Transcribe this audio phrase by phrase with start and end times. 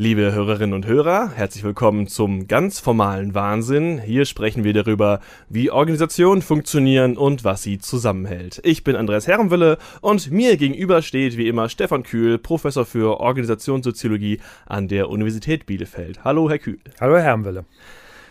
[0.00, 3.98] Liebe Hörerinnen und Hörer, herzlich willkommen zum ganz formalen Wahnsinn.
[3.98, 8.60] Hier sprechen wir darüber, wie Organisationen funktionieren und was sie zusammenhält.
[8.62, 14.38] Ich bin Andreas Herrenwille und mir gegenüber steht wie immer Stefan Kühl, Professor für Organisationssoziologie
[14.66, 16.22] an der Universität Bielefeld.
[16.22, 16.78] Hallo, Herr Kühl.
[17.00, 17.64] Hallo, Herr Herrenwille.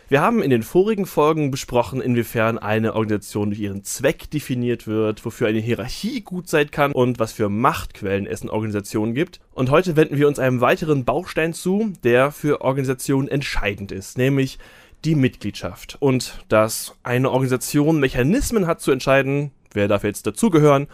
[0.09, 5.25] Wir haben in den vorigen Folgen besprochen, inwiefern eine Organisation durch ihren Zweck definiert wird,
[5.25, 9.41] wofür eine Hierarchie gut sein kann und was für Machtquellen es in Organisationen gibt.
[9.51, 14.59] Und heute wenden wir uns einem weiteren Baustein zu, der für Organisationen entscheidend ist, nämlich
[15.04, 15.97] die Mitgliedschaft.
[15.99, 20.87] Und dass eine Organisation Mechanismen hat zu entscheiden, wer darf jetzt dazugehören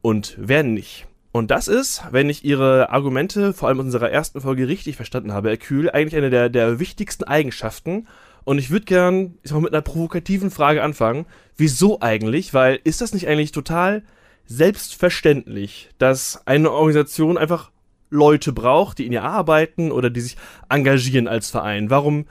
[0.00, 1.06] und wer nicht.
[1.32, 5.34] Und das ist, wenn ich Ihre Argumente, vor allem in unserer ersten Folge richtig verstanden
[5.34, 8.06] habe, Herr Kühl, eigentlich eine der, der wichtigsten Eigenschaften,
[8.44, 11.26] und ich würde gern ich sag mal, mit einer provokativen Frage anfangen.
[11.56, 12.54] Wieso eigentlich?
[12.54, 14.02] Weil ist das nicht eigentlich total
[14.46, 17.70] selbstverständlich, dass eine Organisation einfach
[18.10, 20.36] Leute braucht, die in ihr arbeiten oder die sich
[20.68, 21.90] engagieren als Verein?
[21.90, 22.26] Warum?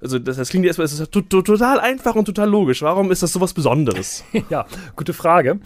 [0.00, 2.82] Also das, das klingt erstmal, ist total einfach und total logisch.
[2.82, 4.24] Warum ist das sowas Besonderes?
[4.50, 5.60] ja, gute Frage.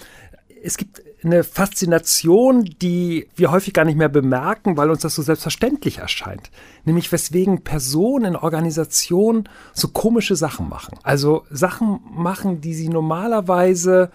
[0.63, 5.23] Es gibt eine Faszination, die wir häufig gar nicht mehr bemerken, weil uns das so
[5.23, 6.51] selbstverständlich erscheint.
[6.85, 10.99] Nämlich weswegen Personen in Organisationen so komische Sachen machen.
[11.03, 14.11] Also Sachen machen, die sie normalerweise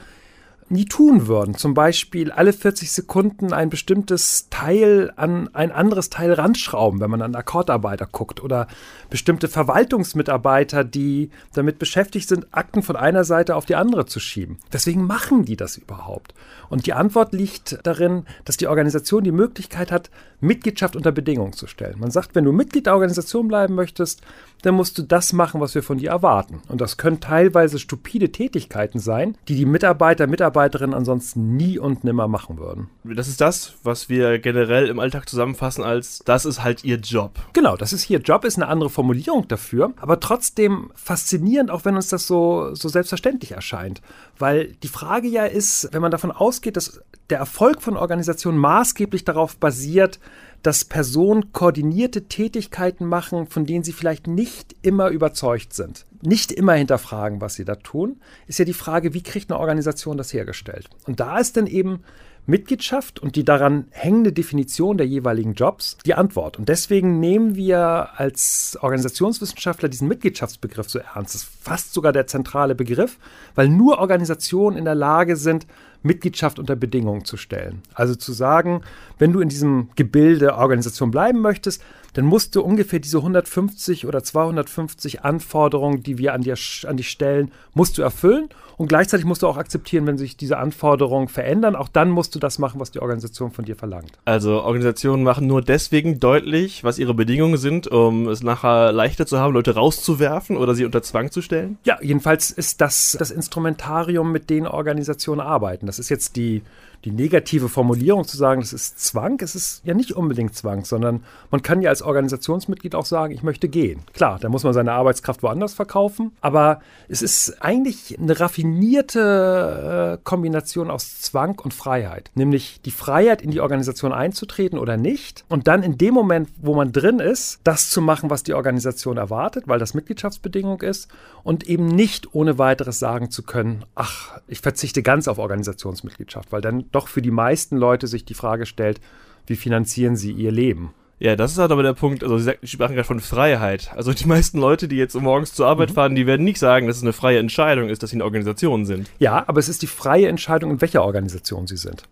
[0.72, 1.56] nie tun würden.
[1.56, 7.22] Zum Beispiel alle 40 Sekunden ein bestimmtes Teil an ein anderes Teil ranschrauben, wenn man
[7.22, 8.42] an Akkordarbeiter guckt.
[8.42, 8.68] Oder
[9.10, 14.58] bestimmte Verwaltungsmitarbeiter, die damit beschäftigt sind, Akten von einer Seite auf die andere zu schieben.
[14.72, 16.34] Deswegen machen die das überhaupt.
[16.70, 21.68] Und die Antwort liegt darin, dass die Organisation die Möglichkeit hat, Mitgliedschaft unter Bedingungen zu
[21.68, 22.00] stellen.
[22.00, 24.22] Man sagt, wenn du Mitglied der Organisation bleiben möchtest,
[24.64, 26.62] dann musst du das machen, was wir von dir erwarten.
[26.68, 30.28] Und das können teilweise stupide Tätigkeiten sein, die die Mitarbeiter,
[30.62, 32.90] Mitarbeiterinnen ansonsten nie und nimmer machen würden.
[33.04, 37.40] Das ist das, was wir generell im Alltag zusammenfassen als, das ist halt ihr Job.
[37.53, 41.95] Genau, das ist ihr Job, ist eine andere Formulierung dafür, aber trotzdem faszinierend, auch wenn
[41.95, 44.02] uns das so, so selbstverständlich erscheint.
[44.38, 49.24] Weil die Frage ja ist, wenn man davon ausgeht, dass der Erfolg von Organisationen maßgeblich
[49.24, 50.19] darauf basiert,
[50.64, 56.74] dass Personen koordinierte Tätigkeiten machen, von denen sie vielleicht nicht immer überzeugt sind, nicht immer
[56.74, 60.90] hinterfragen, was sie da tun, ist ja die Frage, wie kriegt eine Organisation das hergestellt?
[61.08, 62.04] Und da ist dann eben
[62.46, 66.57] Mitgliedschaft und die daran hängende Definition der jeweiligen Jobs die Antwort.
[66.57, 71.35] Und deswegen nehmen wir als Organisationswissenschaftler diesen Mitgliedschaftsbegriff so ernst.
[71.35, 73.18] Das ist fast sogar der zentrale Begriff,
[73.56, 75.68] weil nur Organisationen in der Lage sind,
[76.03, 77.84] Mitgliedschaft unter Bedingungen zu stellen.
[77.94, 78.81] Also zu sagen,
[79.19, 81.84] wenn du in diesem Gebilde Organisation bleiben möchtest,
[82.14, 86.56] dann musst du ungefähr diese 150 oder 250 Anforderungen, die wir an, dir,
[86.88, 88.50] an dich stellen, musst du erfüllen.
[88.78, 91.76] Und gleichzeitig musst du auch akzeptieren, wenn sich diese Anforderungen verändern.
[91.76, 94.12] Auch dann musst du das machen, was die Organisation von dir verlangt.
[94.26, 99.40] Also Organisationen machen nur deswegen deutlich, was ihre Bedingungen sind, um es nachher leichter zu
[99.40, 101.78] haben, Leute rauszuwerfen oder sie unter Zwang zu stellen?
[101.86, 105.86] Ja, jedenfalls ist das das Instrumentarium, mit dem Organisationen arbeiten.
[105.86, 106.64] Das ist jetzt die
[107.06, 111.23] die negative Formulierung zu sagen, das ist Zwang, es ist ja nicht unbedingt Zwang, sondern
[111.50, 114.01] man kann ja als Organisationsmitglied auch sagen, ich möchte gehen.
[114.13, 120.23] Klar, da muss man seine Arbeitskraft woanders verkaufen, aber es ist eigentlich eine raffinierte äh,
[120.23, 122.29] Kombination aus Zwang und Freiheit.
[122.35, 126.75] Nämlich die Freiheit, in die Organisation einzutreten oder nicht und dann in dem Moment, wo
[126.75, 131.07] man drin ist, das zu machen, was die Organisation erwartet, weil das Mitgliedschaftsbedingung ist
[131.44, 136.62] und eben nicht ohne weiteres sagen zu können, ach, ich verzichte ganz auf Organisationsmitgliedschaft, weil
[136.62, 139.00] dann doch für die meisten Leute sich die Frage stellt,
[139.47, 140.94] wie finanzieren sie ihr Leben?
[141.19, 143.91] Ja, das ist halt aber der Punkt, also Sie sprachen gerade von Freiheit.
[143.96, 145.94] Also die meisten Leute, die jetzt morgens zur Arbeit mhm.
[145.94, 148.85] fahren, die werden nicht sagen, dass es eine freie Entscheidung ist, dass sie in Organisationen
[148.85, 149.09] sind.
[149.19, 152.03] Ja, aber es ist die freie Entscheidung, in welcher Organisation sie sind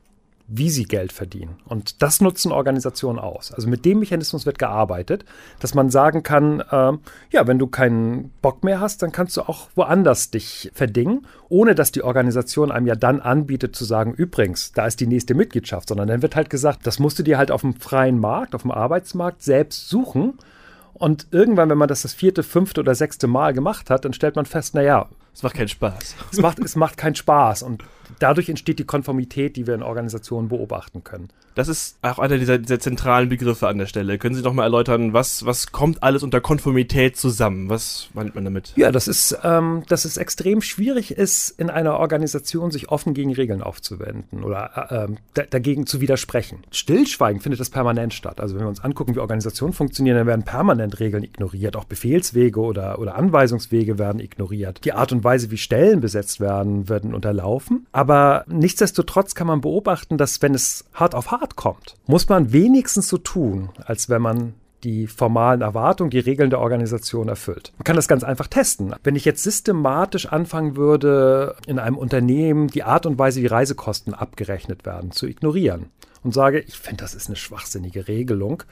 [0.52, 1.58] wie sie Geld verdienen.
[1.66, 3.52] Und das nutzen Organisationen aus.
[3.52, 5.24] Also mit dem Mechanismus wird gearbeitet,
[5.60, 6.94] dass man sagen kann, äh,
[7.30, 11.76] ja, wenn du keinen Bock mehr hast, dann kannst du auch woanders dich verdingen, ohne
[11.76, 15.88] dass die Organisation einem ja dann anbietet zu sagen, übrigens, da ist die nächste Mitgliedschaft,
[15.88, 18.64] sondern dann wird halt gesagt, das musst du dir halt auf dem freien Markt, auf
[18.64, 20.34] dem Arbeitsmarkt selbst suchen.
[20.94, 24.36] Und irgendwann, wenn man das das vierte, fünfte oder sechste Mal gemacht hat, dann stellt
[24.36, 25.08] man fest, naja,
[25.40, 26.16] es macht keinen Spaß.
[26.34, 27.64] Es macht, es macht keinen Spaß.
[27.64, 27.86] Und
[28.20, 31.30] dadurch entsteht die Konformität, die wir in Organisationen beobachten können.
[31.56, 34.18] Das ist auch einer dieser, dieser zentralen Begriffe an der Stelle.
[34.18, 37.70] Können Sie noch mal erläutern, was, was kommt alles unter Konformität zusammen?
[37.70, 38.74] Was meint man damit?
[38.76, 43.34] Ja, das ist, ähm, dass es extrem schwierig ist, in einer Organisation sich offen gegen
[43.34, 46.60] Regeln aufzuwenden oder äh, ähm, dagegen zu widersprechen.
[46.72, 48.40] Stillschweigen findet das permanent statt.
[48.40, 51.76] Also wenn wir uns angucken, wie Organisationen funktionieren, dann werden permanent Regeln ignoriert.
[51.76, 54.86] Auch Befehlswege oder, oder Anweisungswege werden ignoriert.
[54.86, 57.88] Die Art und Weise, wie Stellen besetzt werden, werden unterlaufen.
[57.92, 63.08] Aber nichtsdestotrotz kann man beobachten, dass wenn es hart auf hart kommt, muss man wenigstens
[63.08, 64.54] so tun, als wenn man
[64.84, 67.74] die formalen Erwartungen, die Regeln der Organisation erfüllt.
[67.78, 68.96] Man kann das ganz einfach testen.
[69.04, 74.14] Wenn ich jetzt systematisch anfangen würde, in einem Unternehmen die Art und Weise, wie Reisekosten
[74.14, 75.88] abgerechnet werden, zu ignorieren
[76.24, 78.64] und sage, ich finde, das ist eine schwachsinnige Regelung,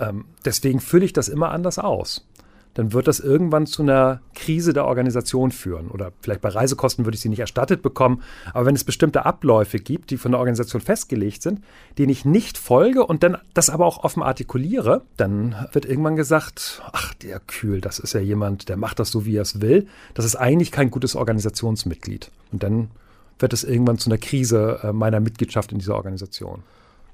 [0.00, 2.26] ähm, deswegen fülle ich das immer anders aus
[2.74, 5.88] dann wird das irgendwann zu einer Krise der Organisation führen.
[5.88, 8.22] Oder vielleicht bei Reisekosten würde ich sie nicht erstattet bekommen.
[8.52, 11.62] Aber wenn es bestimmte Abläufe gibt, die von der Organisation festgelegt sind,
[11.98, 16.82] denen ich nicht folge und dann das aber auch offen artikuliere, dann wird irgendwann gesagt,
[16.92, 19.86] ach, der Kühl, das ist ja jemand, der macht das so, wie er es will.
[20.14, 22.30] Das ist eigentlich kein gutes Organisationsmitglied.
[22.52, 22.90] Und dann
[23.38, 26.62] wird es irgendwann zu einer Krise äh, meiner Mitgliedschaft in dieser Organisation.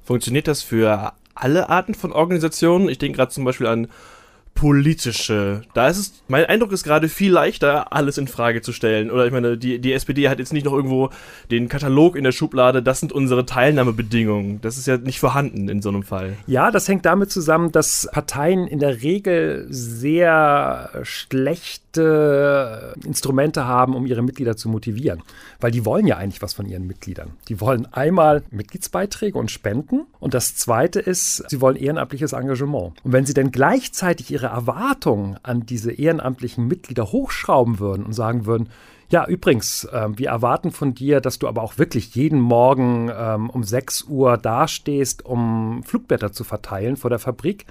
[0.04, 2.88] Funktioniert das für alle Arten von Organisationen?
[2.88, 3.88] Ich denke gerade zum Beispiel an
[4.54, 5.62] politische.
[5.72, 9.10] Da ist es, mein Eindruck ist gerade viel leichter, alles in Frage zu stellen.
[9.10, 11.10] Oder ich meine, die, die SPD hat jetzt nicht noch irgendwo
[11.50, 14.60] den Katalog in der Schublade, das sind unsere Teilnahmebedingungen.
[14.60, 16.36] Das ist ja nicht vorhanden in so einem Fall.
[16.46, 20.90] Ja, das hängt damit zusammen, dass Parteien in der Regel sehr
[21.90, 25.22] schlechte Instrumente haben, um ihre Mitglieder zu motivieren.
[25.60, 27.32] Weil die wollen ja eigentlich was von ihren Mitgliedern.
[27.48, 30.06] Die wollen einmal Mitgliedsbeiträge und Spenden.
[30.18, 32.94] Und das zweite ist, sie wollen ehrenamtliches Engagement.
[33.02, 38.46] Und wenn sie dann gleichzeitig ihre Erwartungen an diese ehrenamtlichen Mitglieder hochschrauben würden und sagen
[38.46, 38.68] würden,
[39.08, 43.50] ja, übrigens, äh, wir erwarten von dir, dass du aber auch wirklich jeden Morgen ähm,
[43.50, 47.66] um 6 Uhr dastehst, um Flugblätter zu verteilen vor der Fabrik.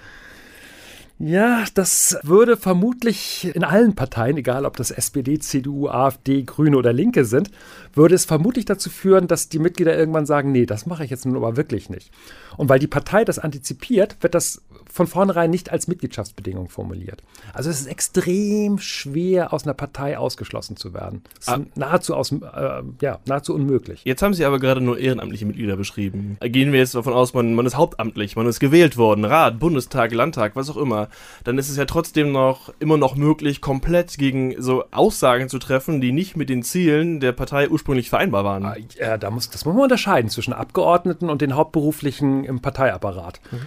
[1.22, 6.94] Ja, das würde vermutlich in allen Parteien, egal ob das SPD, CDU, AfD, Grüne oder
[6.94, 7.52] Linke sind,
[7.94, 11.26] würde es vermutlich dazu führen, dass die Mitglieder irgendwann sagen, nee, das mache ich jetzt
[11.26, 12.10] nun aber wirklich nicht.
[12.56, 17.24] Und weil die Partei das antizipiert, wird das von vornherein nicht als Mitgliedschaftsbedingung formuliert.
[17.54, 21.24] Also es ist extrem schwer, aus einer Partei ausgeschlossen zu werden.
[21.40, 21.60] Es ist ah.
[21.76, 24.02] nahezu, aus, äh, ja, nahezu unmöglich.
[24.04, 26.38] Jetzt haben Sie aber gerade nur ehrenamtliche Mitglieder beschrieben.
[26.42, 30.12] Gehen wir jetzt davon aus, man, man ist hauptamtlich, man ist gewählt worden, Rat, Bundestag,
[30.12, 31.10] Landtag, was auch immer.
[31.44, 36.02] Dann ist es ja trotzdem noch immer noch möglich, komplett gegen so Aussagen zu treffen,
[36.02, 38.66] die nicht mit den Zielen der Partei ursprünglich vereinbar waren.
[38.66, 43.40] Ah, ja, da muss, das muss man unterscheiden zwischen Abgeordneten und den Hauptberuflichen im Parteiapparat.
[43.52, 43.60] Mhm.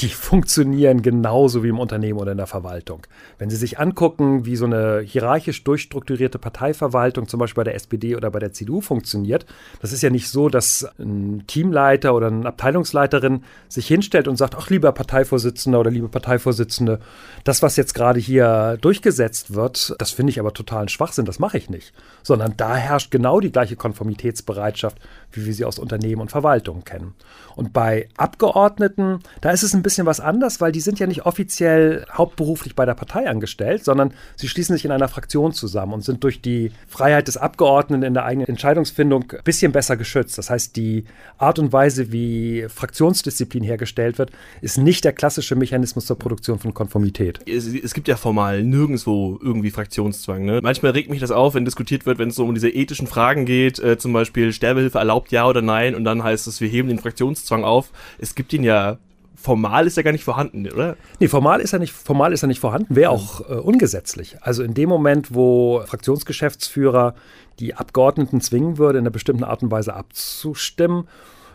[0.00, 3.06] Die funktionieren funktionieren genauso wie im Unternehmen oder in der Verwaltung.
[3.38, 8.16] Wenn Sie sich angucken, wie so eine hierarchisch durchstrukturierte Parteiverwaltung zum Beispiel bei der SPD
[8.16, 9.46] oder bei der CDU funktioniert,
[9.80, 14.56] das ist ja nicht so, dass ein Teamleiter oder eine Abteilungsleiterin sich hinstellt und sagt,
[14.56, 16.98] ach lieber Parteivorsitzender oder liebe Parteivorsitzende,
[17.44, 21.58] das, was jetzt gerade hier durchgesetzt wird, das finde ich aber totalen Schwachsinn, das mache
[21.58, 21.92] ich nicht.
[22.24, 24.98] Sondern da herrscht genau die gleiche Konformitätsbereitschaft,
[25.30, 27.14] wie wir sie aus Unternehmen und Verwaltung kennen.
[27.54, 31.06] Und bei Abgeordneten, da ist es ein bisschen was anderes anders, weil die sind ja
[31.06, 35.92] nicht offiziell hauptberuflich bei der Partei angestellt, sondern sie schließen sich in einer Fraktion zusammen
[35.92, 40.38] und sind durch die Freiheit des Abgeordneten in der eigenen Entscheidungsfindung ein bisschen besser geschützt.
[40.38, 41.04] Das heißt, die
[41.36, 44.30] Art und Weise, wie Fraktionsdisziplin hergestellt wird,
[44.62, 47.40] ist nicht der klassische Mechanismus zur Produktion von Konformität.
[47.46, 50.44] Es, es gibt ja formal nirgendwo irgendwie Fraktionszwang.
[50.44, 50.60] Ne?
[50.62, 53.44] Manchmal regt mich das auf, wenn diskutiert wird, wenn es so um diese ethischen Fragen
[53.44, 56.88] geht, äh, zum Beispiel Sterbehilfe erlaubt ja oder nein, und dann heißt es, wir heben
[56.88, 57.90] den Fraktionszwang auf.
[58.18, 58.98] Es gibt ihn ja
[59.40, 60.96] formal ist er gar nicht vorhanden, oder?
[61.20, 64.36] Nee, formal ist er nicht, formal ist er nicht vorhanden, wäre auch äh, ungesetzlich.
[64.40, 67.14] Also in dem Moment, wo Fraktionsgeschäftsführer
[67.60, 71.08] die Abgeordneten zwingen würde, in einer bestimmten Art und Weise abzustimmen,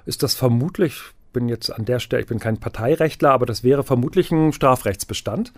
[0.06, 3.64] ist das vermutlich, ich bin jetzt an der Stelle, ich bin kein Parteirechtler, aber das
[3.64, 5.52] wäre vermutlich ein Strafrechtsbestand.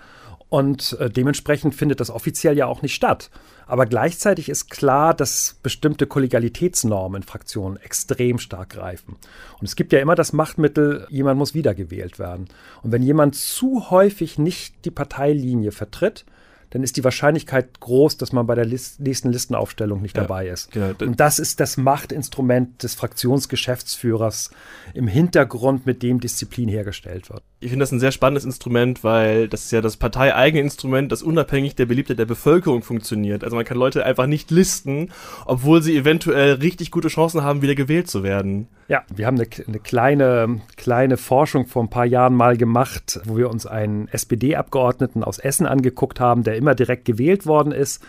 [0.50, 3.30] Und äh, dementsprechend findet das offiziell ja auch nicht statt.
[3.68, 9.16] Aber gleichzeitig ist klar, dass bestimmte Kollegialitätsnormen in Fraktionen extrem stark greifen.
[9.60, 12.48] Und es gibt ja immer das Machtmittel, jemand muss wiedergewählt werden.
[12.84, 16.26] Und wenn jemand zu häufig nicht die Parteilinie vertritt,
[16.72, 20.50] dann ist die Wahrscheinlichkeit groß, dass man bei der List nächsten Listenaufstellung nicht ja, dabei
[20.50, 20.72] ist.
[20.72, 20.92] Genau.
[21.00, 24.52] Und das ist das Machtinstrument des Fraktionsgeschäftsführers
[24.94, 27.44] im Hintergrund, mit dem Disziplin hergestellt wird.
[27.66, 31.24] Ich finde das ein sehr spannendes Instrument, weil das ist ja das parteieigene Instrument, das
[31.24, 33.44] unabhängig der Beliebtheit der Bevölkerung funktioniert.
[33.44, 35.10] Also man kann Leute einfach nicht listen,
[35.48, 38.68] obwohl sie eventuell richtig gute Chancen haben, wieder gewählt zu werden.
[38.88, 43.36] Ja, wir haben eine, eine kleine, kleine Forschung vor ein paar Jahren mal gemacht, wo
[43.36, 48.04] wir uns einen SPD-Abgeordneten aus Essen angeguckt haben, der immer direkt gewählt worden ist.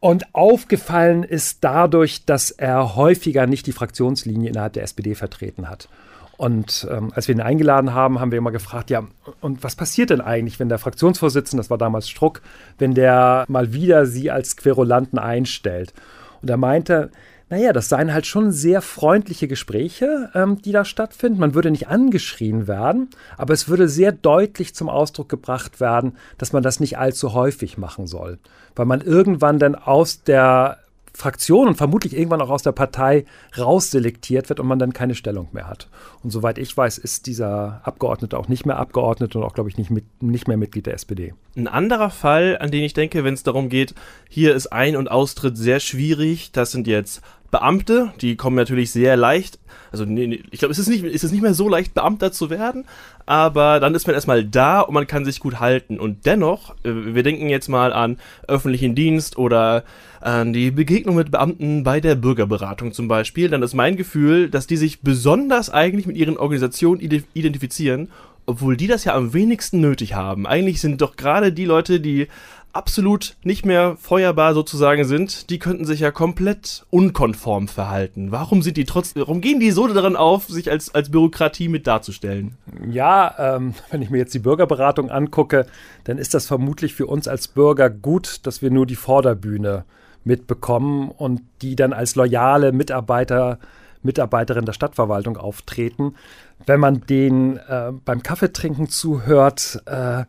[0.00, 5.88] Und aufgefallen ist dadurch, dass er häufiger nicht die Fraktionslinie innerhalb der SPD vertreten hat.
[6.38, 9.02] Und ähm, als wir ihn eingeladen haben, haben wir immer gefragt, ja,
[9.40, 12.42] und was passiert denn eigentlich, wenn der Fraktionsvorsitzende, das war damals Struck,
[12.78, 15.92] wenn der mal wieder sie als Querulanten einstellt?
[16.40, 17.10] Und er meinte,
[17.50, 21.40] naja, das seien halt schon sehr freundliche Gespräche, ähm, die da stattfinden.
[21.40, 26.52] Man würde nicht angeschrien werden, aber es würde sehr deutlich zum Ausdruck gebracht werden, dass
[26.52, 28.38] man das nicht allzu häufig machen soll.
[28.76, 30.78] Weil man irgendwann dann aus der
[31.18, 33.24] Fraktion und vermutlich irgendwann auch aus der Partei
[33.58, 35.88] rausselektiert wird und man dann keine Stellung mehr hat.
[36.22, 39.76] Und soweit ich weiß, ist dieser Abgeordnete auch nicht mehr Abgeordnet und auch, glaube ich,
[39.76, 41.34] nicht, mit, nicht mehr Mitglied der SPD.
[41.56, 43.96] Ein anderer Fall, an den ich denke, wenn es darum geht,
[44.28, 49.16] hier ist Ein- und Austritt sehr schwierig, das sind jetzt Beamte, die kommen natürlich sehr
[49.16, 49.58] leicht,
[49.90, 52.84] also nee, ich glaube, es ist ist nicht mehr so leicht, Beamter zu werden,
[53.26, 55.98] aber dann ist man erstmal da und man kann sich gut halten.
[55.98, 59.84] Und dennoch, äh, wir denken jetzt mal an öffentlichen Dienst oder
[60.20, 64.66] an die Begegnung mit Beamten bei der Bürgerberatung zum Beispiel, dann ist mein Gefühl, dass
[64.66, 68.08] die sich besonders eigentlich mit ihren Organisationen identifizieren
[68.48, 70.46] obwohl die das ja am wenigsten nötig haben.
[70.46, 72.28] Eigentlich sind doch gerade die Leute, die
[72.72, 78.30] absolut nicht mehr feuerbar sozusagen sind, die könnten sich ja komplett unkonform verhalten.
[78.30, 81.86] Warum sind die trotzdem, warum gehen die so daran auf, sich als, als Bürokratie mit
[81.86, 82.56] darzustellen?
[82.88, 85.66] Ja, ähm, wenn ich mir jetzt die Bürgerberatung angucke,
[86.04, 89.84] dann ist das vermutlich für uns als Bürger gut, dass wir nur die Vorderbühne
[90.24, 93.58] mitbekommen und die dann als loyale Mitarbeiter
[94.02, 96.14] Mitarbeiterin der Stadtverwaltung auftreten.
[96.64, 100.24] Wenn man denen äh, beim Kaffeetrinken zuhört, äh,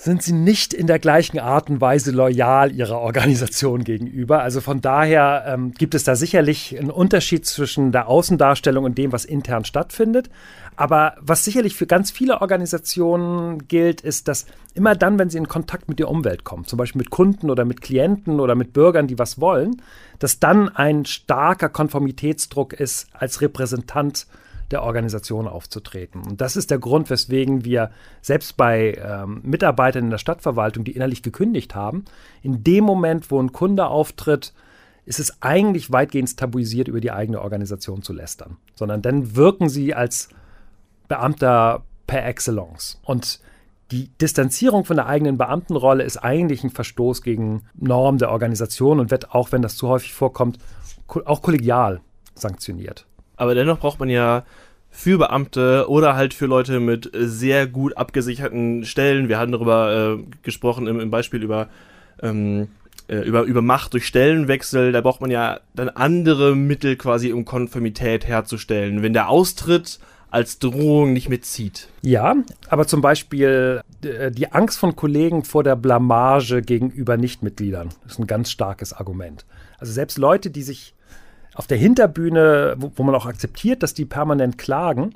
[0.00, 4.42] sind sie nicht in der gleichen Art und Weise loyal ihrer Organisation gegenüber.
[4.42, 9.10] Also von daher ähm, gibt es da sicherlich einen Unterschied zwischen der Außendarstellung und dem,
[9.10, 10.30] was intern stattfindet.
[10.76, 15.48] Aber was sicherlich für ganz viele Organisationen gilt, ist, dass immer dann, wenn sie in
[15.48, 19.08] Kontakt mit der Umwelt kommen, zum Beispiel mit Kunden oder mit Klienten oder mit Bürgern,
[19.08, 19.82] die was wollen,
[20.20, 24.28] dass dann ein starker Konformitätsdruck ist als Repräsentant
[24.70, 26.22] der Organisation aufzutreten.
[26.22, 30.92] Und das ist der Grund, weswegen wir selbst bei ähm, Mitarbeitern in der Stadtverwaltung, die
[30.92, 32.04] innerlich gekündigt haben,
[32.42, 34.52] in dem Moment, wo ein Kunde auftritt,
[35.06, 39.94] ist es eigentlich weitgehend tabuisiert, über die eigene Organisation zu lästern, sondern dann wirken sie
[39.94, 40.28] als
[41.08, 43.00] Beamter per excellence.
[43.04, 43.40] Und
[43.90, 49.10] die Distanzierung von der eigenen Beamtenrolle ist eigentlich ein Verstoß gegen Normen der Organisation und
[49.10, 50.58] wird auch, wenn das zu häufig vorkommt,
[51.06, 52.02] auch kollegial
[52.34, 53.07] sanktioniert.
[53.38, 54.44] Aber dennoch braucht man ja
[54.90, 59.28] für Beamte oder halt für Leute mit sehr gut abgesicherten Stellen.
[59.28, 61.68] Wir hatten darüber äh, gesprochen im, im, Beispiel über,
[62.20, 62.68] ähm,
[63.06, 64.92] äh, über, über Macht durch Stellenwechsel.
[64.92, 69.02] Da braucht man ja dann andere Mittel quasi, um Konformität herzustellen.
[69.02, 71.88] Wenn der Austritt als Drohung nicht mitzieht.
[72.02, 72.34] Ja,
[72.68, 78.26] aber zum Beispiel äh, die Angst von Kollegen vor der Blamage gegenüber Nichtmitgliedern ist ein
[78.26, 79.46] ganz starkes Argument.
[79.78, 80.94] Also selbst Leute, die sich
[81.58, 85.14] auf der Hinterbühne, wo, wo man auch akzeptiert, dass die permanent klagen,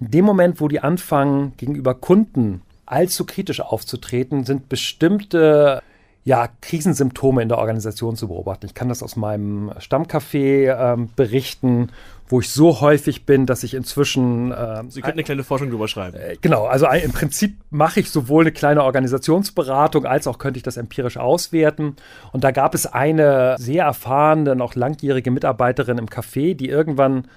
[0.00, 5.82] in dem Moment, wo die anfangen, gegenüber Kunden allzu kritisch aufzutreten, sind bestimmte
[6.24, 8.64] ja, Krisensymptome in der Organisation zu beobachten.
[8.64, 11.90] Ich kann das aus meinem Stammcafé ähm, berichten,
[12.26, 14.50] wo ich so häufig bin, dass ich inzwischen.
[14.50, 16.16] Äh, Sie könnten eine kleine Forschung drüber schreiben.
[16.16, 20.62] Äh, genau, also im Prinzip mache ich sowohl eine kleine Organisationsberatung als auch könnte ich
[20.62, 21.96] das empirisch auswerten.
[22.32, 27.28] Und da gab es eine sehr erfahrene, noch langjährige Mitarbeiterin im Café, die irgendwann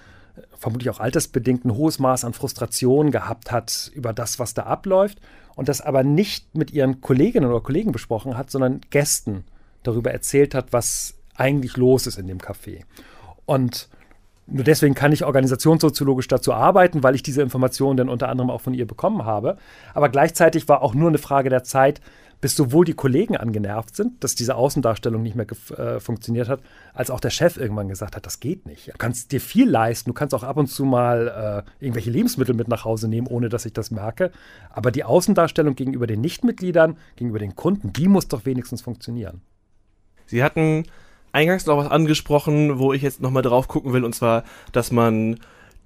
[0.58, 5.20] vermutlich auch altersbedingt ein hohes Maß an Frustration gehabt hat über das, was da abläuft
[5.56, 9.44] und das aber nicht mit ihren Kolleginnen oder Kollegen besprochen hat, sondern Gästen
[9.84, 12.84] darüber erzählt hat, was eigentlich los ist in dem Café.
[13.46, 13.90] Und
[14.48, 18.62] nur deswegen kann ich organisationssoziologisch dazu arbeiten, weil ich diese Informationen dann unter anderem auch
[18.62, 19.58] von ihr bekommen habe.
[19.94, 22.02] Aber gleichzeitig war auch nur eine Frage der Zeit,
[22.40, 26.62] bis sowohl die Kollegen angenervt sind, dass diese Außendarstellung nicht mehr äh, funktioniert hat,
[26.94, 28.90] als auch der Chef irgendwann gesagt hat, das geht nicht.
[28.90, 32.56] Du kannst dir viel leisten, du kannst auch ab und zu mal äh, irgendwelche Lebensmittel
[32.56, 34.32] mit nach Hause nehmen, ohne dass ich das merke.
[34.70, 39.42] Aber die Außendarstellung gegenüber den Nichtmitgliedern, gegenüber den Kunden, die muss doch wenigstens funktionieren.
[40.28, 40.84] Sie hatten
[41.32, 45.40] eingangs noch was angesprochen, wo ich jetzt nochmal drauf gucken will, und zwar, dass man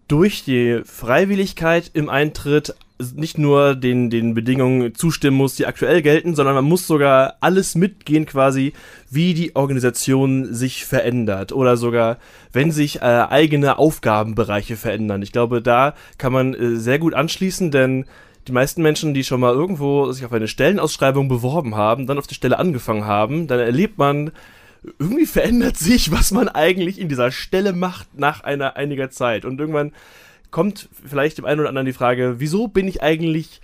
[0.07, 2.75] durch die Freiwilligkeit im Eintritt
[3.15, 7.75] nicht nur den, den Bedingungen zustimmen muss, die aktuell gelten, sondern man muss sogar alles
[7.75, 8.74] mitgehen quasi,
[9.10, 12.17] wie die Organisation sich verändert oder sogar,
[12.51, 15.21] wenn sich äh, eigene Aufgabenbereiche verändern.
[15.21, 18.05] Ich glaube, da kann man äh, sehr gut anschließen, denn
[18.48, 22.27] die meisten Menschen, die schon mal irgendwo sich auf eine Stellenausschreibung beworben haben, dann auf
[22.27, 24.31] die Stelle angefangen haben, dann erlebt man,
[24.83, 29.45] irgendwie verändert sich, was man eigentlich in dieser Stelle macht nach einer einiger Zeit.
[29.45, 29.93] Und irgendwann
[30.50, 33.61] kommt vielleicht dem einen oder anderen die Frage, wieso bin ich eigentlich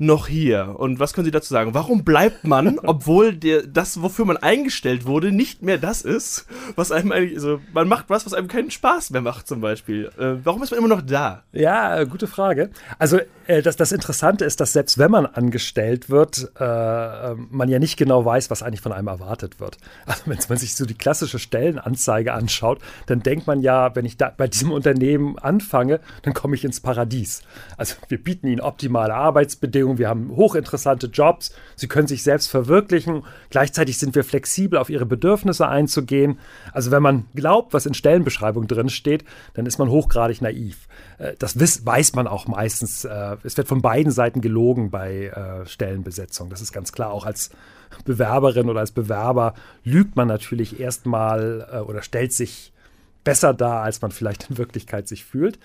[0.00, 0.76] noch hier?
[0.78, 1.74] Und was können Sie dazu sagen?
[1.74, 6.92] Warum bleibt man, obwohl der, das, wofür man eingestellt wurde, nicht mehr das ist, was
[6.92, 10.10] einem eigentlich, also man macht was, was einem keinen Spaß mehr macht, zum Beispiel.
[10.18, 11.44] Äh, warum ist man immer noch da?
[11.52, 12.70] Ja, gute Frage.
[12.98, 17.78] Also äh, das, das Interessante ist, dass selbst wenn man angestellt wird, äh, man ja
[17.78, 19.78] nicht genau weiß, was eigentlich von einem erwartet wird.
[20.06, 24.16] Also wenn man sich so die klassische Stellenanzeige anschaut, dann denkt man ja, wenn ich
[24.16, 27.42] da bei diesem Unternehmen anfange, dann komme ich ins Paradies.
[27.76, 32.48] Also wir bieten ihnen optimale Arbeitsbedingungen, Beziehung, wir haben hochinteressante Jobs, sie können sich selbst
[32.48, 36.38] verwirklichen, gleichzeitig sind wir flexibel, auf ihre Bedürfnisse einzugehen.
[36.72, 40.88] Also wenn man glaubt, was in Stellenbeschreibung drin steht, dann ist man hochgradig naiv.
[41.18, 43.04] Äh, das weiß man auch meistens.
[43.04, 46.50] Äh, es wird von beiden Seiten gelogen bei äh, Stellenbesetzung.
[46.50, 47.12] Das ist ganz klar.
[47.12, 47.50] Auch als
[48.04, 52.72] Bewerberin oder als Bewerber lügt man natürlich erstmal oder stellt sich
[53.24, 55.58] besser dar, als man vielleicht in Wirklichkeit sich fühlt.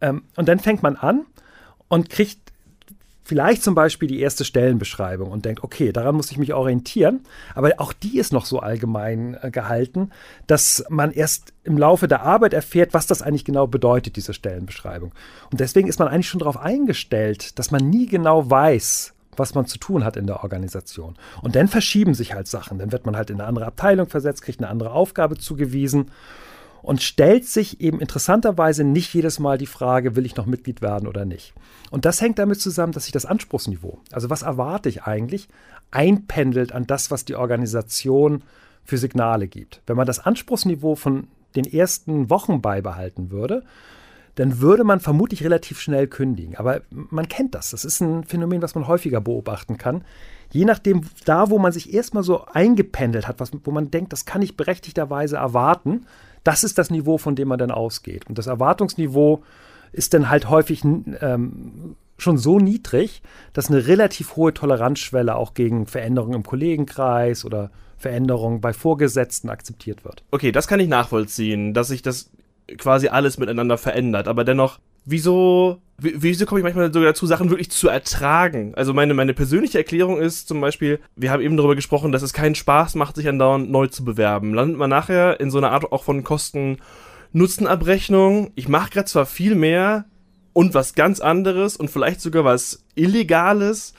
[0.00, 1.26] Ähm, und dann fängt man an
[1.86, 2.49] und kriegt
[3.30, 7.20] vielleicht zum Beispiel die erste Stellenbeschreibung und denkt, okay, daran muss ich mich orientieren.
[7.54, 10.10] Aber auch die ist noch so allgemein äh, gehalten,
[10.48, 15.12] dass man erst im Laufe der Arbeit erfährt, was das eigentlich genau bedeutet, diese Stellenbeschreibung.
[15.52, 19.66] Und deswegen ist man eigentlich schon darauf eingestellt, dass man nie genau weiß, was man
[19.66, 21.14] zu tun hat in der Organisation.
[21.40, 22.80] Und dann verschieben sich halt Sachen.
[22.80, 26.10] Dann wird man halt in eine andere Abteilung versetzt, kriegt eine andere Aufgabe zugewiesen
[26.82, 31.08] und stellt sich eben interessanterweise nicht jedes Mal die Frage, will ich noch Mitglied werden
[31.08, 31.52] oder nicht.
[31.90, 35.48] Und das hängt damit zusammen, dass sich das Anspruchsniveau, also was erwarte ich eigentlich,
[35.90, 38.42] einpendelt an das, was die Organisation
[38.84, 39.82] für Signale gibt.
[39.86, 43.64] Wenn man das Anspruchsniveau von den ersten Wochen beibehalten würde,
[44.36, 46.56] dann würde man vermutlich relativ schnell kündigen.
[46.56, 47.70] Aber man kennt das.
[47.70, 50.04] Das ist ein Phänomen, was man häufiger beobachten kann.
[50.52, 54.24] Je nachdem, da wo man sich erstmal so eingependelt hat, was, wo man denkt, das
[54.24, 56.06] kann ich berechtigterweise erwarten,
[56.44, 58.26] das ist das Niveau, von dem man dann ausgeht.
[58.28, 59.42] Und das Erwartungsniveau
[59.92, 65.86] ist dann halt häufig ähm, schon so niedrig, dass eine relativ hohe Toleranzschwelle auch gegen
[65.86, 70.24] Veränderungen im Kollegenkreis oder Veränderungen bei Vorgesetzten akzeptiert wird.
[70.30, 72.30] Okay, das kann ich nachvollziehen, dass sich das
[72.78, 74.28] quasi alles miteinander verändert.
[74.28, 78.74] Aber dennoch, wieso, wieso komme ich manchmal sogar dazu, Sachen wirklich zu ertragen?
[78.74, 82.32] Also meine, meine persönliche Erklärung ist zum Beispiel, wir haben eben darüber gesprochen, dass es
[82.32, 84.54] keinen Spaß macht, sich andauernd neu zu bewerben.
[84.54, 88.52] Landet man nachher in so einer Art auch von Kosten-Nutzen-Abrechnung.
[88.54, 90.06] Ich mache gerade zwar viel mehr
[90.52, 93.94] und was ganz anderes und vielleicht sogar was Illegales,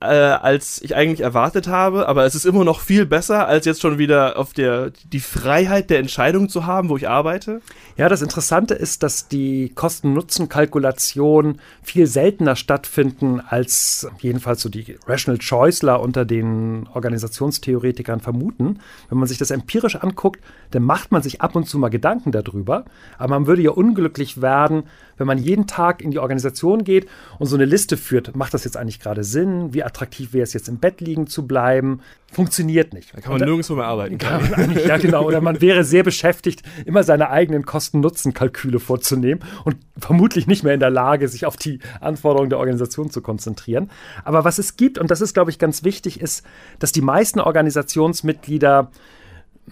[0.00, 3.82] äh, als ich eigentlich erwartet habe, aber es ist immer noch viel besser, als jetzt
[3.82, 7.60] schon wieder auf der die Freiheit der Entscheidung zu haben, wo ich arbeite.
[7.98, 15.38] Ja, das Interessante ist, dass die Kosten-Nutzen-Kalkulationen viel seltener stattfinden, als jedenfalls so die Rational
[15.38, 18.78] Choiceler unter den Organisationstheoretikern vermuten.
[19.10, 22.32] Wenn man sich das empirisch anguckt, dann macht man sich ab und zu mal Gedanken
[22.32, 22.86] darüber,
[23.18, 24.84] aber man würde ja unglücklich werden,
[25.20, 27.06] wenn man jeden Tag in die Organisation geht
[27.38, 29.74] und so eine Liste führt, macht das jetzt eigentlich gerade Sinn?
[29.74, 32.00] Wie attraktiv wäre es jetzt im Bett liegen zu bleiben?
[32.32, 33.14] Funktioniert nicht.
[33.14, 34.18] Da kann man nirgendwo mehr arbeiten.
[34.18, 35.24] Kann man ja, genau.
[35.24, 40.80] Oder man wäre sehr beschäftigt, immer seine eigenen Kosten-Nutzen-Kalküle vorzunehmen und vermutlich nicht mehr in
[40.80, 43.90] der Lage, sich auf die Anforderungen der Organisation zu konzentrieren.
[44.24, 46.44] Aber was es gibt, und das ist, glaube ich, ganz wichtig, ist,
[46.78, 48.90] dass die meisten Organisationsmitglieder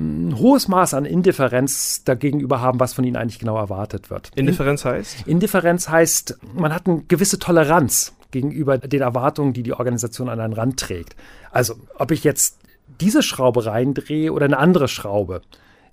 [0.00, 4.30] ein hohes Maß an Indifferenz dagegenüber haben, was von ihnen eigentlich genau erwartet wird.
[4.36, 5.26] Indifferenz heißt?
[5.26, 10.52] Indifferenz heißt, man hat eine gewisse Toleranz gegenüber den Erwartungen, die die Organisation an einen
[10.52, 11.16] Rand trägt.
[11.50, 12.58] Also, ob ich jetzt
[13.00, 15.42] diese Schraube reindrehe oder eine andere Schraube,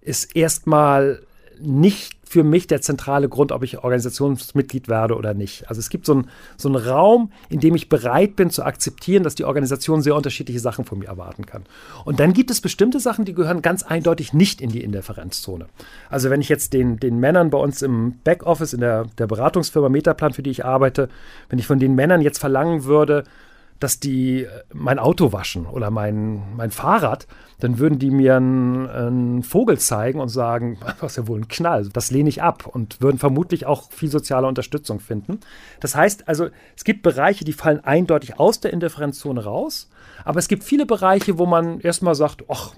[0.02, 1.22] ist erstmal
[1.62, 5.70] nicht für mich der zentrale Grund, ob ich Organisationsmitglied werde oder nicht.
[5.70, 9.24] Also es gibt so einen, so einen Raum, in dem ich bereit bin zu akzeptieren,
[9.24, 11.64] dass die Organisation sehr unterschiedliche Sachen von mir erwarten kann.
[12.04, 15.68] Und dann gibt es bestimmte Sachen, die gehören ganz eindeutig nicht in die Indifferenzzone.
[16.10, 19.90] Also wenn ich jetzt den, den Männern bei uns im Backoffice, in der, der Beratungsfirma
[19.90, 21.10] Metaplan, für die ich arbeite,
[21.50, 23.24] wenn ich von den Männern jetzt verlangen würde,
[23.80, 27.28] dass die äh, mein Auto waschen oder mein, mein Fahrrad,
[27.60, 31.90] dann würden die mir einen, einen Vogel zeigen und sagen, was ja wohl ein Knall,
[31.90, 35.40] das lehne ich ab und würden vermutlich auch viel soziale Unterstützung finden.
[35.80, 39.90] Das heißt also, es gibt Bereiche, die fallen eindeutig aus der Indifferenzzone raus,
[40.24, 42.74] aber es gibt viele Bereiche, wo man erstmal sagt, ach,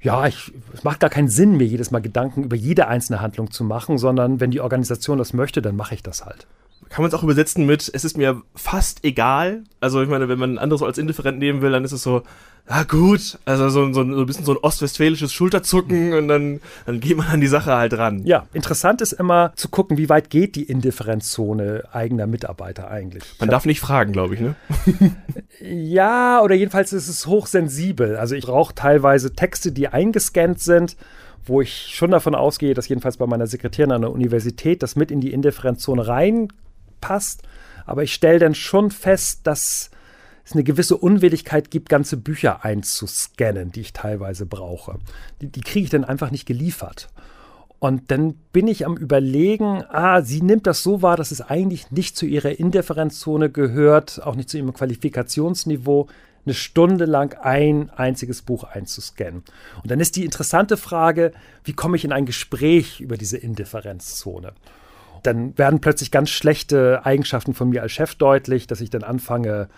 [0.00, 3.50] ja, ich, es macht gar keinen Sinn, mir jedes Mal Gedanken über jede einzelne Handlung
[3.50, 6.46] zu machen, sondern wenn die Organisation das möchte, dann mache ich das halt
[6.88, 9.64] kann man es auch übersetzen mit, es ist mir fast egal.
[9.80, 12.22] Also ich meine, wenn man ein anderes als indifferent nehmen will, dann ist es so,
[12.68, 17.00] ja gut, also so, so, so ein bisschen so ein ostwestfälisches Schulterzucken und dann, dann
[17.00, 18.24] geht man an die Sache halt ran.
[18.26, 23.24] Ja, interessant ist immer zu gucken, wie weit geht die Indifferenzzone eigener Mitarbeiter eigentlich.
[23.40, 24.54] Man darf nicht fragen, glaube ich, ne?
[25.60, 28.16] ja, oder jedenfalls ist es hochsensibel.
[28.16, 30.96] Also ich brauche teilweise Texte, die eingescannt sind
[31.48, 35.10] wo ich schon davon ausgehe, dass jedenfalls bei meiner Sekretärin an der Universität das mit
[35.10, 36.48] in die Indifferenzzone rein
[37.00, 37.42] passt.
[37.86, 39.90] Aber ich stelle dann schon fest, dass
[40.44, 44.98] es eine gewisse Unwilligkeit gibt, ganze Bücher einzuscannen, die ich teilweise brauche.
[45.40, 47.08] Die, die kriege ich dann einfach nicht geliefert.
[47.80, 51.90] Und dann bin ich am Überlegen, ah, sie nimmt das so wahr, dass es eigentlich
[51.90, 56.08] nicht zu ihrer Indifferenzzone gehört, auch nicht zu ihrem Qualifikationsniveau,
[56.44, 59.42] eine Stunde lang ein einziges Buch einzuscannen.
[59.82, 61.32] Und dann ist die interessante Frage,
[61.62, 64.52] wie komme ich in ein Gespräch über diese Indifferenzzone?
[65.28, 69.68] Dann werden plötzlich ganz schlechte Eigenschaften von mir als Chef deutlich, dass ich dann anfange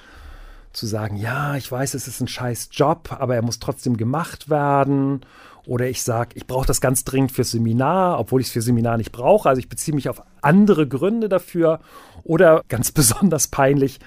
[0.73, 4.49] zu sagen, ja, ich weiß, es ist ein scheiß Job, aber er muss trotzdem gemacht
[4.49, 5.23] werden.
[5.67, 8.97] Oder ich sage, ich brauche das ganz dringend fürs Seminar, obwohl ich es für Seminar
[8.97, 9.49] nicht brauche.
[9.49, 11.81] Also ich beziehe mich auf andere Gründe dafür.
[12.23, 13.99] Oder ganz besonders peinlich,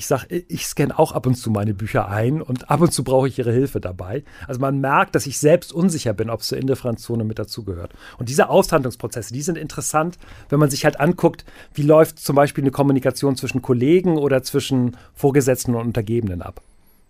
[0.00, 3.04] ich sage, ich scanne auch ab und zu meine Bücher ein und ab und zu
[3.04, 4.24] brauche ich ihre Hilfe dabei.
[4.48, 7.92] Also man merkt, dass ich selbst unsicher bin, ob es zur Indifferenzzone mit dazugehört.
[8.16, 10.16] Und diese Aushandlungsprozesse, die sind interessant,
[10.48, 14.96] wenn man sich halt anguckt, wie läuft zum Beispiel eine Kommunikation zwischen Kollegen oder zwischen
[15.12, 16.62] Vorgesetzten und Untergebenen ab.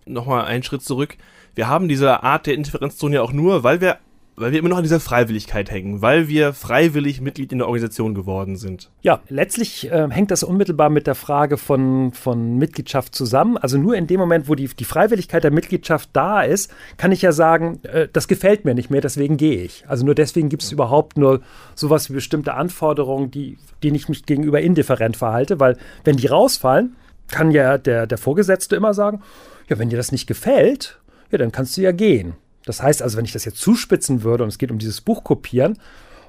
[0.04, 1.16] Nochmal einen Schritt zurück.
[1.54, 3.98] Wir haben diese Art der Indifferenzzone ja auch nur, weil wir
[4.40, 8.14] weil wir immer noch an dieser Freiwilligkeit hängen, weil wir freiwillig Mitglied in der Organisation
[8.14, 8.90] geworden sind.
[9.02, 13.58] Ja, letztlich äh, hängt das unmittelbar mit der Frage von, von Mitgliedschaft zusammen.
[13.58, 17.22] Also nur in dem Moment, wo die, die Freiwilligkeit der Mitgliedschaft da ist, kann ich
[17.22, 19.84] ja sagen, äh, das gefällt mir nicht mehr, deswegen gehe ich.
[19.86, 21.40] Also nur deswegen gibt es überhaupt nur
[21.74, 26.96] sowas wie bestimmte Anforderungen, die, denen ich mich gegenüber indifferent verhalte, weil wenn die rausfallen,
[27.28, 29.20] kann ja der, der Vorgesetzte immer sagen,
[29.68, 30.98] ja, wenn dir das nicht gefällt,
[31.30, 32.34] ja, dann kannst du ja gehen.
[32.70, 35.24] Das heißt also, wenn ich das jetzt zuspitzen würde und es geht um dieses Buch
[35.24, 35.76] kopieren,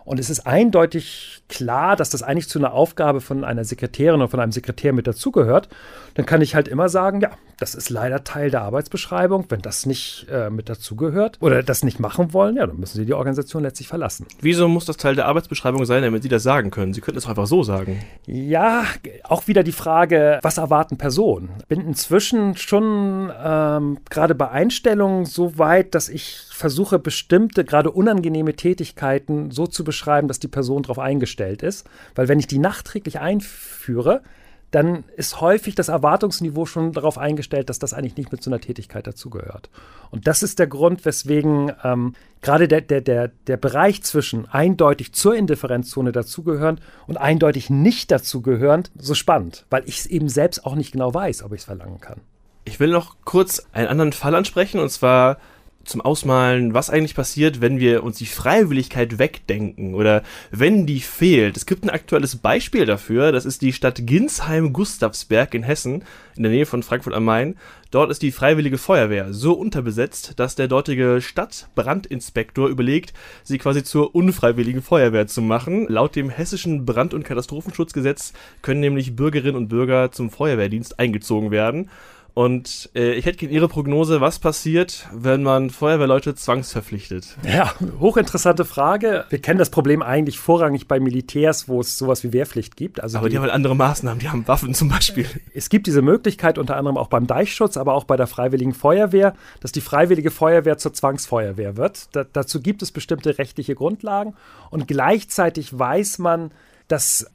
[0.04, 4.30] und es ist eindeutig klar, dass das eigentlich zu einer Aufgabe von einer Sekretärin oder
[4.30, 5.70] von einem Sekretär mit dazugehört.
[6.16, 9.46] Dann kann ich halt immer sagen, ja, das ist leider Teil der Arbeitsbeschreibung.
[9.50, 13.06] Wenn das nicht äh, mit dazugehört oder das nicht machen wollen, ja, dann müssen Sie
[13.06, 14.26] die Organisation letztlich verlassen.
[14.42, 16.94] Wieso muss das Teil der Arbeitsbeschreibung sein, damit Sie das sagen können?
[16.94, 18.04] Sie könnten es einfach so sagen.
[18.26, 18.86] Ja,
[19.24, 21.50] auch wieder die Frage, was erwarten Personen?
[21.60, 27.92] Ich bin inzwischen schon ähm, gerade bei Einstellungen so weit, dass ich versuche, bestimmte, gerade
[27.92, 31.90] unangenehme Tätigkeiten so zu beschreiben, dass die Person darauf eingestellt ist.
[32.16, 34.22] Weil wenn ich die nachträglich einführe,
[34.70, 38.62] dann ist häufig das Erwartungsniveau schon darauf eingestellt, dass das eigentlich nicht mit so einer
[38.62, 39.70] Tätigkeit dazugehört.
[40.12, 45.14] Und das ist der Grund, weswegen ähm, gerade der, der, der, der Bereich zwischen eindeutig
[45.14, 50.76] zur Indifferenzzone dazugehörend und eindeutig nicht dazugehörend so spannend, weil ich es eben selbst auch
[50.76, 52.22] nicht genau weiß, ob ich es verlangen kann.
[52.64, 55.38] Ich will noch kurz einen anderen Fall ansprechen, und zwar
[55.84, 61.58] zum Ausmalen, was eigentlich passiert, wenn wir uns die Freiwilligkeit wegdenken oder wenn die fehlt.
[61.58, 66.04] Es gibt ein aktuelles Beispiel dafür, das ist die Stadt Ginsheim-Gustavsberg in Hessen,
[66.36, 67.56] in der Nähe von Frankfurt am Main.
[67.92, 73.14] Dort ist die Freiwillige Feuerwehr so unterbesetzt, dass der dortige Stadtbrandinspektor überlegt,
[73.44, 75.88] sie quasi zur unfreiwilligen Feuerwehr zu machen.
[75.90, 81.90] Laut dem hessischen Brand- und Katastrophenschutzgesetz können nämlich Bürgerinnen und Bürger zum Feuerwehrdienst eingezogen werden.
[82.34, 87.36] Und äh, ich hätte gerne Ihre Prognose, was passiert, wenn man Feuerwehrleute zwangsverpflichtet?
[87.46, 89.26] Ja, hochinteressante Frage.
[89.30, 93.04] Wir kennen das Problem eigentlich vorrangig bei Militärs, wo es sowas wie Wehrpflicht gibt.
[93.04, 95.26] Also aber die, die haben halt andere Maßnahmen, die haben Waffen zum Beispiel.
[95.54, 99.36] Es gibt diese Möglichkeit unter anderem auch beim Deichschutz, aber auch bei der Freiwilligen Feuerwehr,
[99.60, 102.16] dass die Freiwillige Feuerwehr zur Zwangsfeuerwehr wird.
[102.16, 104.36] Da, dazu gibt es bestimmte rechtliche Grundlagen
[104.70, 106.52] und gleichzeitig weiß man,
[106.88, 107.28] dass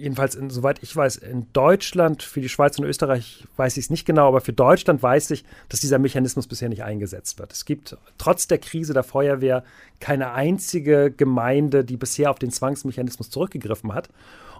[0.00, 3.90] jedenfalls, in, soweit ich weiß, in Deutschland, für die Schweiz und Österreich weiß ich es
[3.90, 7.52] nicht genau, aber für Deutschland weiß ich, dass dieser Mechanismus bisher nicht eingesetzt wird.
[7.52, 9.64] Es gibt trotz der Krise der Feuerwehr
[10.00, 14.08] keine einzige Gemeinde, die bisher auf den Zwangsmechanismus zurückgegriffen hat.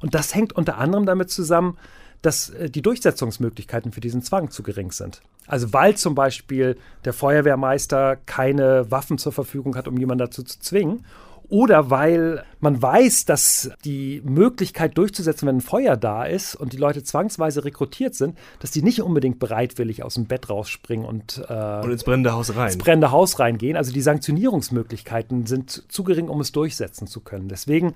[0.00, 1.76] Und das hängt unter anderem damit zusammen,
[2.22, 5.22] dass äh, die Durchsetzungsmöglichkeiten für diesen Zwang zu gering sind.
[5.46, 10.60] Also weil zum Beispiel der Feuerwehrmeister keine Waffen zur Verfügung hat, um jemanden dazu zu
[10.60, 11.04] zwingen
[11.50, 16.76] oder weil man weiß, dass die Möglichkeit durchzusetzen, wenn ein Feuer da ist und die
[16.76, 21.80] Leute zwangsweise rekrutiert sind, dass die nicht unbedingt bereitwillig aus dem Bett rausspringen und, äh,
[21.82, 22.72] und ins brennende Haus rein.
[22.72, 23.76] Ins brennende Haus reingehen.
[23.76, 27.48] Also die Sanktionierungsmöglichkeiten sind zu gering, um es durchsetzen zu können.
[27.48, 27.94] Deswegen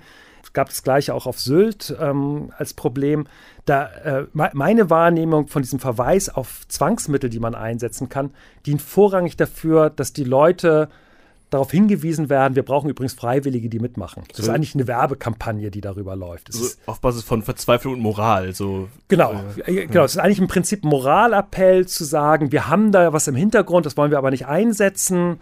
[0.53, 3.25] gab es gleich auch auf Sylt ähm, als Problem.
[3.65, 8.31] Da äh, meine Wahrnehmung von diesem Verweis auf Zwangsmittel, die man einsetzen kann,
[8.65, 10.89] dient vorrangig dafür, dass die Leute
[11.55, 14.23] darauf hingewiesen werden, wir brauchen übrigens Freiwillige, die mitmachen.
[14.27, 14.43] Das so.
[14.43, 16.53] ist eigentlich eine Werbekampagne, die darüber läuft.
[16.53, 18.53] So auf Basis von Verzweiflung und Moral.
[18.53, 19.33] So, genau,
[19.65, 20.03] äh, genau.
[20.03, 23.85] Es ist eigentlich im Prinzip ein Moralappell zu sagen, wir haben da was im Hintergrund,
[23.85, 25.39] das wollen wir aber nicht einsetzen.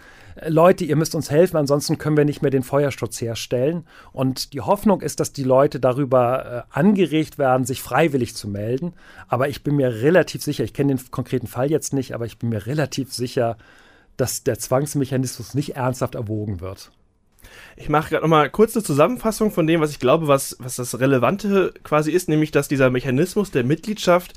[0.48, 3.86] Leute, ihr müsst uns helfen, ansonsten können wir nicht mehr den Feuerschutz herstellen.
[4.12, 8.94] Und die Hoffnung ist, dass die Leute darüber äh, angeregt werden, sich freiwillig zu melden.
[9.28, 12.40] Aber ich bin mir relativ sicher, ich kenne den konkreten Fall jetzt nicht, aber ich
[12.40, 13.58] bin mir relativ sicher,
[14.18, 16.92] dass der Zwangsmechanismus nicht ernsthaft erwogen wird.
[17.76, 21.00] Ich mache gerade nochmal kurz eine Zusammenfassung von dem, was ich glaube, was, was das
[21.00, 24.34] Relevante quasi ist, nämlich dass dieser Mechanismus der Mitgliedschaft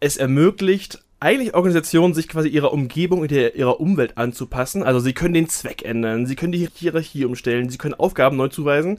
[0.00, 4.82] es ermöglicht, eigentlich Organisationen sich quasi ihrer Umgebung und ihrer Umwelt anzupassen.
[4.82, 8.48] Also sie können den Zweck ändern, sie können die Hierarchie umstellen, sie können Aufgaben neu
[8.48, 8.98] zuweisen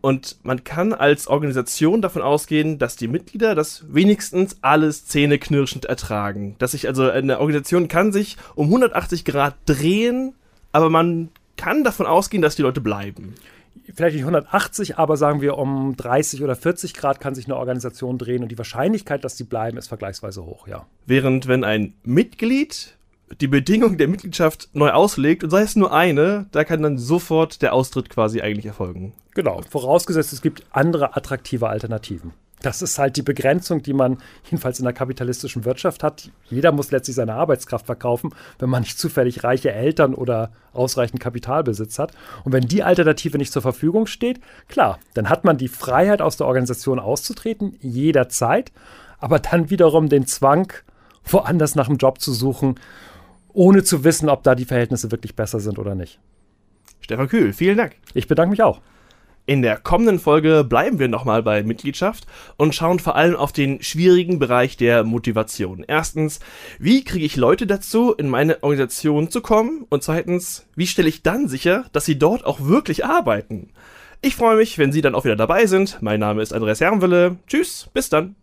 [0.00, 6.56] und man kann als Organisation davon ausgehen, dass die Mitglieder das wenigstens alles zähneknirschend ertragen.
[6.58, 10.34] Dass sich also eine Organisation kann sich um 180 Grad drehen,
[10.72, 13.34] aber man kann davon ausgehen, dass die Leute bleiben.
[13.94, 18.16] vielleicht nicht 180, aber sagen wir um 30 oder 40 Grad kann sich eine Organisation
[18.16, 20.86] drehen und die Wahrscheinlichkeit, dass sie bleiben, ist vergleichsweise hoch, ja.
[21.06, 22.96] Während wenn ein Mitglied
[23.40, 27.62] die Bedingung der Mitgliedschaft neu auslegt und sei es nur eine, da kann dann sofort
[27.62, 29.12] der Austritt quasi eigentlich erfolgen.
[29.34, 32.32] Genau, vorausgesetzt es gibt andere attraktive Alternativen.
[32.62, 36.30] Das ist halt die Begrenzung, die man jedenfalls in der kapitalistischen Wirtschaft hat.
[36.50, 41.98] Jeder muss letztlich seine Arbeitskraft verkaufen, wenn man nicht zufällig reiche Eltern oder ausreichend Kapitalbesitz
[41.98, 42.12] hat.
[42.44, 46.36] Und wenn die Alternative nicht zur Verfügung steht, klar, dann hat man die Freiheit, aus
[46.36, 48.72] der Organisation auszutreten, jederzeit,
[49.18, 50.72] aber dann wiederum den Zwang,
[51.24, 52.78] woanders nach einem Job zu suchen,
[53.52, 56.18] ohne zu wissen, ob da die Verhältnisse wirklich besser sind oder nicht.
[57.00, 57.96] Stefan Kühl, vielen Dank.
[58.14, 58.80] Ich bedanke mich auch.
[59.46, 63.82] In der kommenden Folge bleiben wir nochmal bei Mitgliedschaft und schauen vor allem auf den
[63.82, 65.84] schwierigen Bereich der Motivation.
[65.86, 66.38] Erstens,
[66.78, 69.86] wie kriege ich Leute dazu, in meine Organisation zu kommen?
[69.88, 73.70] Und zweitens, wie stelle ich dann sicher, dass sie dort auch wirklich arbeiten?
[74.22, 75.98] Ich freue mich, wenn Sie dann auch wieder dabei sind.
[76.02, 77.38] Mein Name ist Andreas Herrenwille.
[77.46, 78.36] Tschüss, bis dann.